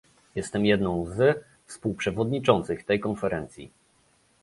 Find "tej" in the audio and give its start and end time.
2.85-2.99